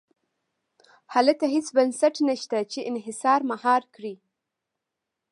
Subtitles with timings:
[1.13, 4.15] هلته هېڅ بنسټ نه شته چې انحصار مهار کړي.